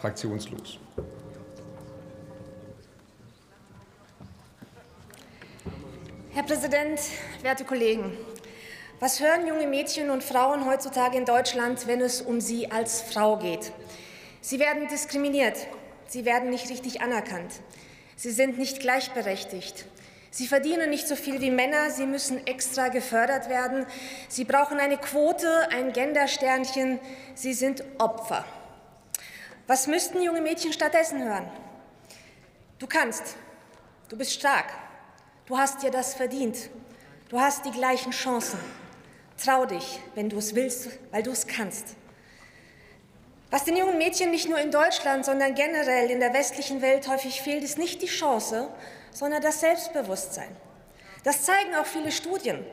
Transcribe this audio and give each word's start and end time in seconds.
fraktionslos. 0.00 0.78
Herr 6.34 6.42
Präsident, 6.42 7.00
werte 7.40 7.64
Kollegen! 7.64 8.16
Was 9.00 9.20
hören 9.20 9.46
junge 9.46 9.66
Mädchen 9.66 10.10
und 10.10 10.22
Frauen 10.22 10.66
heutzutage 10.66 11.16
in 11.16 11.24
Deutschland, 11.24 11.86
wenn 11.86 12.00
es 12.00 12.20
um 12.20 12.40
sie 12.40 12.70
als 12.70 13.02
Frau 13.02 13.38
geht? 13.38 13.72
Sie 14.40 14.58
werden 14.58 14.86
diskriminiert. 14.88 15.66
Sie 16.08 16.24
werden 16.24 16.50
nicht 16.50 16.68
richtig 16.68 17.00
anerkannt. 17.00 17.52
Sie 18.16 18.30
sind 18.30 18.58
nicht 18.58 18.80
gleichberechtigt. 18.80 19.86
Sie 20.30 20.46
verdienen 20.46 20.90
nicht 20.90 21.08
so 21.08 21.16
viel 21.16 21.40
wie 21.40 21.50
Männer. 21.50 21.90
Sie 21.90 22.06
müssen 22.06 22.46
extra 22.46 22.88
gefördert 22.88 23.48
werden. 23.48 23.86
Sie 24.28 24.44
brauchen 24.44 24.78
eine 24.78 24.98
Quote, 24.98 25.68
ein 25.70 25.92
Gendersternchen. 25.92 27.00
Sie 27.34 27.54
sind 27.54 27.82
Opfer. 27.98 28.44
Was 29.66 29.86
müssten 29.86 30.20
junge 30.20 30.40
Mädchen 30.40 30.72
stattdessen 30.72 31.22
hören? 31.22 31.48
Du 32.78 32.86
kannst. 32.86 33.36
Du 34.08 34.16
bist 34.16 34.32
stark. 34.32 34.66
Du 35.46 35.56
hast 35.56 35.82
dir 35.82 35.90
das 35.90 36.14
verdient. 36.14 36.70
Du 37.28 37.40
hast 37.40 37.64
die 37.64 37.70
gleichen 37.70 38.12
Chancen. 38.12 38.58
Trau 39.42 39.64
dich, 39.64 40.00
wenn 40.14 40.28
du 40.28 40.38
es 40.38 40.54
willst, 40.54 40.90
weil 41.10 41.22
du 41.22 41.30
es 41.30 41.46
kannst. 41.46 41.96
Was 43.50 43.64
den 43.64 43.76
jungen 43.76 43.98
Mädchen 43.98 44.30
nicht 44.30 44.48
nur 44.48 44.58
in 44.58 44.70
Deutschland, 44.70 45.24
sondern 45.24 45.54
generell 45.54 46.10
in 46.10 46.20
der 46.20 46.32
westlichen 46.32 46.80
Welt 46.80 47.06
häufig 47.08 47.40
fehlt, 47.42 47.62
ist 47.62 47.78
nicht 47.78 48.02
die 48.02 48.06
Chance, 48.06 48.68
sondern 49.12 49.42
das 49.42 49.60
Selbstbewusstsein. 49.60 50.56
Das 51.24 51.42
zeigen 51.42 51.74
auch 51.74 51.86
viele 51.86 52.10
Studien. 52.10 52.64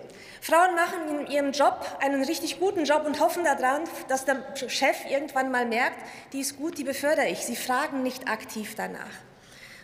Frauen 0.41 0.73
machen 0.73 1.19
in 1.19 1.27
ihrem 1.27 1.51
Job 1.51 1.85
einen 1.99 2.23
richtig 2.23 2.59
guten 2.59 2.85
Job 2.85 3.05
und 3.05 3.19
hoffen 3.19 3.43
daran, 3.43 3.83
dass 4.07 4.25
der 4.25 4.41
Chef 4.67 5.05
irgendwann 5.09 5.51
mal 5.51 5.65
merkt, 5.65 5.97
die 6.33 6.39
ist 6.39 6.57
gut, 6.57 6.77
die 6.77 6.83
befördere 6.83 7.27
ich. 7.27 7.45
Sie 7.45 7.55
fragen 7.55 8.03
nicht 8.03 8.29
aktiv 8.29 8.75
danach. 8.75 9.11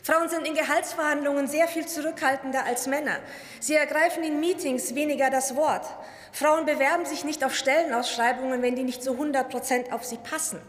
Frauen 0.01 0.29
sind 0.29 0.47
in 0.47 0.53
Gehaltsverhandlungen 0.53 1.47
sehr 1.47 1.67
viel 1.67 1.87
zurückhaltender 1.87 2.63
als 2.63 2.85
Männer. 2.85 3.17
Sie 3.59 3.73
ergreifen 3.73 4.23
in 4.23 4.39
Meetings 4.39 4.93
weniger 4.93 5.29
das 5.29 5.55
Wort. 5.55 5.85
Frauen 6.31 6.65
bewerben 6.65 7.05
sich 7.05 7.23
nicht 7.23 7.43
auf 7.43 7.55
Stellenausschreibungen, 7.55 8.61
wenn 8.61 8.75
die 8.75 8.83
nicht 8.83 9.03
zu 9.03 9.13
100 9.13 9.49
Prozent 9.49 9.91
auf 9.91 10.05
sie 10.05 10.17
passen. 10.17 10.61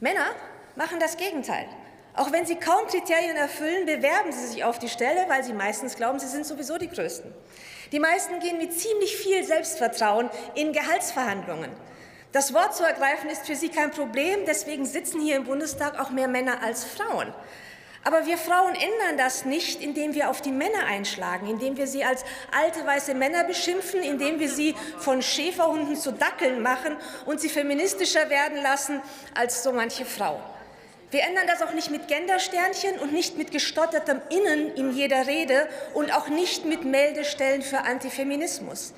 Männer 0.00 0.26
machen 0.74 1.00
das 1.00 1.16
Gegenteil. 1.16 1.66
Auch 2.16 2.32
wenn 2.32 2.46
sie 2.46 2.56
kaum 2.56 2.86
Kriterien 2.86 3.36
erfüllen, 3.36 3.84
bewerben 3.84 4.32
sie 4.32 4.46
sich 4.46 4.64
auf 4.64 4.78
die 4.78 4.88
Stelle, 4.88 5.26
weil 5.28 5.44
sie 5.44 5.52
meistens 5.52 5.96
glauben, 5.96 6.18
sie 6.18 6.26
sind 6.26 6.46
sowieso 6.46 6.78
die 6.78 6.88
Größten. 6.88 7.30
Die 7.92 8.00
meisten 8.00 8.40
gehen 8.40 8.56
mit 8.56 8.72
ziemlich 8.72 9.16
viel 9.16 9.44
Selbstvertrauen 9.44 10.30
in 10.54 10.72
Gehaltsverhandlungen. 10.72 11.70
Das 12.32 12.54
Wort 12.54 12.74
zu 12.74 12.84
ergreifen 12.84 13.28
ist 13.28 13.46
für 13.46 13.54
sie 13.54 13.68
kein 13.68 13.90
Problem, 13.90 14.40
deswegen 14.46 14.86
sitzen 14.86 15.20
hier 15.20 15.36
im 15.36 15.44
Bundestag 15.44 16.00
auch 16.00 16.10
mehr 16.10 16.26
Männer 16.26 16.62
als 16.62 16.84
Frauen. 16.84 17.32
Aber 18.02 18.24
wir 18.24 18.38
Frauen 18.38 18.74
ändern 18.74 19.18
das 19.18 19.44
nicht, 19.44 19.82
indem 19.82 20.14
wir 20.14 20.30
auf 20.30 20.40
die 20.40 20.52
Männer 20.52 20.86
einschlagen, 20.86 21.48
indem 21.48 21.76
wir 21.76 21.86
sie 21.86 22.04
als 22.04 22.24
alte 22.56 22.86
weiße 22.86 23.14
Männer 23.14 23.44
beschimpfen, 23.44 24.02
indem 24.02 24.40
wir 24.40 24.48
sie 24.48 24.74
von 24.98 25.20
Schäferhunden 25.20 25.96
zu 25.96 26.12
Dackeln 26.12 26.62
machen 26.62 26.96
und 27.26 27.40
sie 27.40 27.48
feministischer 27.48 28.30
werden 28.30 28.62
lassen 28.62 29.02
als 29.34 29.62
so 29.62 29.72
manche 29.72 30.06
Frau. 30.06 30.40
Wir 31.10 31.22
ändern 31.22 31.46
das 31.46 31.62
auch 31.62 31.72
nicht 31.72 31.90
mit 31.90 32.08
Gendersternchen 32.08 32.98
und 32.98 33.12
nicht 33.12 33.38
mit 33.38 33.52
gestottertem 33.52 34.20
Innen 34.28 34.74
in 34.74 34.92
jeder 34.92 35.26
Rede 35.26 35.68
und 35.94 36.12
auch 36.12 36.28
nicht 36.28 36.64
mit 36.64 36.84
Meldestellen 36.84 37.62
für 37.62 37.80
Antifeminismus. 37.80 38.92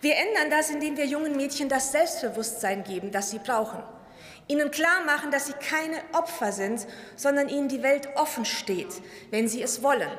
Wir 0.00 0.16
ändern 0.16 0.50
das, 0.50 0.70
indem 0.70 0.96
wir 0.96 1.06
jungen 1.06 1.36
Mädchen 1.36 1.68
das 1.68 1.90
Selbstbewusstsein 1.90 2.84
geben, 2.84 3.10
das 3.10 3.30
sie 3.30 3.40
brauchen 3.40 3.82
ihnen 4.48 4.70
klar 4.70 5.04
machen, 5.04 5.30
dass 5.30 5.46
sie 5.46 5.52
keine 5.52 6.00
Opfer 6.12 6.52
sind, 6.52 6.86
sondern 7.16 7.48
ihnen 7.48 7.68
die 7.68 7.82
Welt 7.82 8.08
offen 8.16 8.44
steht, 8.44 8.88
wenn 9.30 9.46
sie 9.46 9.62
es 9.62 9.82
wollen. 9.82 10.10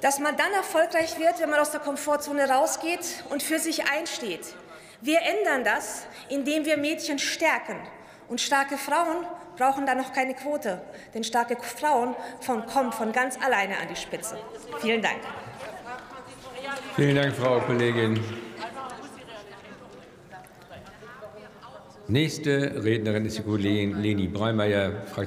Dass 0.00 0.18
man 0.18 0.36
dann 0.36 0.52
erfolgreich 0.52 1.18
wird, 1.18 1.40
wenn 1.40 1.50
man 1.50 1.60
aus 1.60 1.70
der 1.70 1.80
Komfortzone 1.80 2.48
rausgeht 2.48 3.24
und 3.30 3.42
für 3.42 3.58
sich 3.58 3.90
einsteht. 3.90 4.54
Wir 5.00 5.20
ändern 5.22 5.64
das, 5.64 6.02
indem 6.28 6.64
wir 6.64 6.76
Mädchen 6.76 7.18
stärken. 7.18 7.78
Und 8.28 8.40
starke 8.40 8.76
Frauen 8.76 9.26
brauchen 9.58 9.84
da 9.84 9.94
noch 9.94 10.12
keine 10.12 10.34
Quote, 10.34 10.80
denn 11.12 11.24
starke 11.24 11.56
Frauen 11.60 12.14
von, 12.40 12.64
kommen 12.66 12.92
von 12.92 13.12
ganz 13.12 13.36
alleine 13.44 13.76
an 13.78 13.88
die 13.90 13.96
Spitze. 13.96 14.38
Vielen 14.80 15.02
Dank. 15.02 15.18
Vielen 16.96 17.16
Dank, 17.16 17.34
Frau 17.34 17.60
Kollegin. 17.60 18.18
Nächste 22.10 22.82
Rednerin 22.82 23.26
ist 23.26 23.36
die 23.36 23.42
Kollegin 23.42 24.00
Leni 24.00 24.28
Breimeyer, 24.28 24.92
Fraktion 25.06 25.14